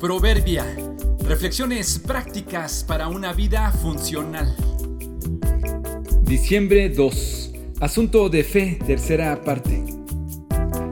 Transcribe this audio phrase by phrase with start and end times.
[0.00, 0.64] Proverbia.
[1.28, 4.56] Reflexiones prácticas para una vida funcional.
[6.22, 7.52] Diciembre 2.
[7.80, 9.84] Asunto de fe, tercera parte.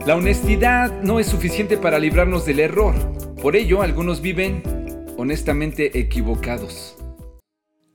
[0.06, 2.94] La honestidad no es suficiente para librarnos del error.
[3.40, 4.62] Por ello, algunos viven
[5.16, 6.94] honestamente equivocados.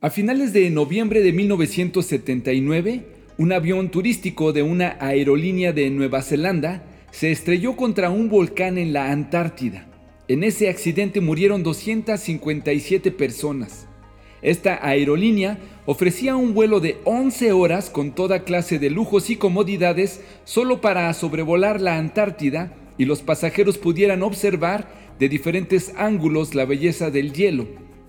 [0.01, 3.05] A finales de noviembre de 1979,
[3.37, 8.93] un avión turístico de una aerolínea de Nueva Zelanda se estrelló contra un volcán en
[8.93, 9.92] la Antártida.
[10.33, 13.85] En ese accidente murieron 257 personas.
[14.41, 20.21] Esta aerolínea ofrecía un vuelo de 11 horas con toda clase de lujos y comodidades
[20.43, 24.87] solo para sobrevolar la Antártida y los pasajeros pudieran observar
[25.19, 27.67] de diferentes ángulos la belleza del hielo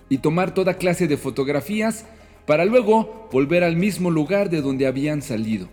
[0.09, 2.06] y tomar toda clase de fotografías
[2.47, 5.69] para luego volver al mismo lugar de donde habían salido.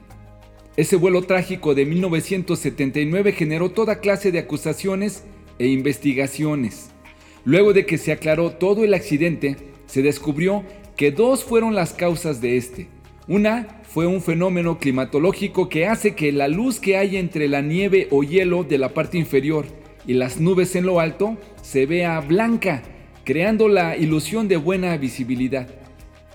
[0.76, 5.24] Ese vuelo trágico de 1979 generó toda clase de acusaciones
[5.60, 6.92] e investigaciones.
[7.44, 10.64] Luego de que se aclaró todo el accidente, se descubrió
[10.96, 12.88] que dos fueron las causas de este.
[13.28, 18.08] Una fue un fenómeno climatológico que hace que la luz que hay entre la nieve
[18.12, 19.66] o hielo de la parte inferior
[20.06, 22.84] y las nubes en lo alto se vea blanca,
[23.24, 25.68] creando la ilusión de buena visibilidad.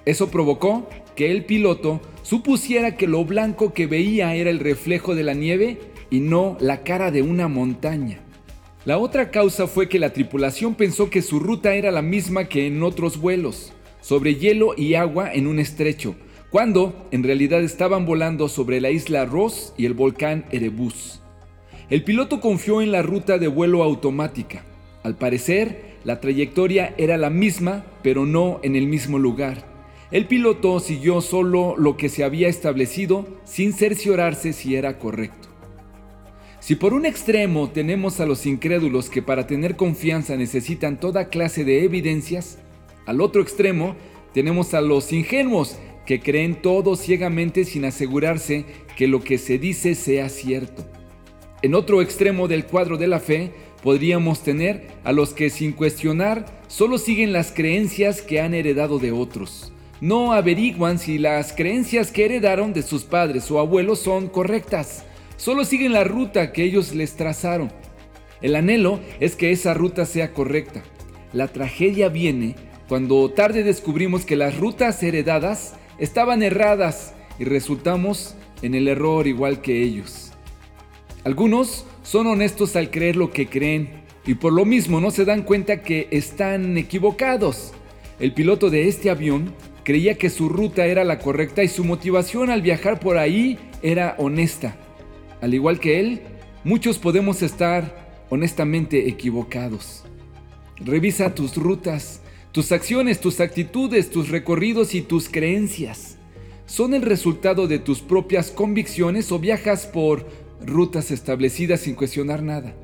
[0.04, 5.24] Eso provocó que el piloto supusiera que lo blanco que veía era el reflejo de
[5.24, 5.78] la nieve
[6.10, 8.20] y no la cara de una montaña.
[8.86, 12.68] La otra causa fue que la tripulación pensó que su ruta era la misma que
[12.68, 16.14] en otros vuelos, sobre hielo y agua en un estrecho,
[16.50, 21.20] cuando en realidad estaban volando sobre la isla Ross y el volcán Erebus.
[21.90, 24.64] El piloto confió en la ruta de vuelo automática.
[25.02, 29.66] Al parecer, la trayectoria era la misma, pero no en el mismo lugar.
[30.12, 35.55] El piloto siguió solo lo que se había establecido sin cerciorarse si era correcto.
[36.66, 41.64] Si por un extremo tenemos a los incrédulos que para tener confianza necesitan toda clase
[41.64, 42.58] de evidencias,
[43.06, 43.94] al otro extremo
[44.34, 45.76] tenemos a los ingenuos
[46.06, 48.64] que creen todo ciegamente sin asegurarse
[48.96, 50.84] que lo que se dice sea cierto.
[51.62, 56.46] En otro extremo del cuadro de la fe podríamos tener a los que sin cuestionar
[56.66, 59.72] solo siguen las creencias que han heredado de otros.
[60.00, 65.04] No averiguan si las creencias que heredaron de sus padres o abuelos son correctas
[65.36, 67.70] Solo siguen la ruta que ellos les trazaron.
[68.40, 70.82] El anhelo es que esa ruta sea correcta.
[71.32, 72.54] La tragedia viene
[72.88, 79.60] cuando tarde descubrimos que las rutas heredadas estaban erradas y resultamos en el error igual
[79.60, 80.32] que ellos.
[81.24, 85.42] Algunos son honestos al creer lo que creen y por lo mismo no se dan
[85.42, 87.72] cuenta que están equivocados.
[88.18, 89.52] El piloto de este avión
[89.84, 94.14] creía que su ruta era la correcta y su motivación al viajar por ahí era
[94.18, 94.76] honesta.
[95.40, 96.22] Al igual que él,
[96.64, 100.04] muchos podemos estar honestamente equivocados.
[100.78, 102.20] Revisa tus rutas,
[102.52, 106.16] tus acciones, tus actitudes, tus recorridos y tus creencias.
[106.66, 110.26] ¿Son el resultado de tus propias convicciones o viajas por
[110.64, 112.74] rutas establecidas sin cuestionar nada?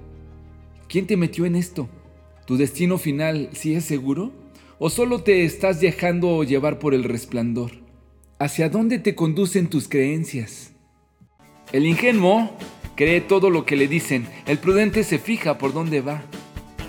[0.88, 1.88] ¿Quién te metió en esto?
[2.46, 4.32] ¿Tu destino final sí es seguro?
[4.78, 7.72] ¿O solo te estás dejando llevar por el resplandor?
[8.38, 10.71] ¿Hacia dónde te conducen tus creencias?
[11.72, 12.50] El ingenuo
[12.96, 16.22] cree todo lo que le dicen, el prudente se fija por dónde va.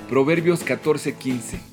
[0.09, 1.72] Proverbios 14:15